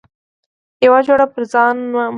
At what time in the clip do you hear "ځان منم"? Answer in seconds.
1.53-2.09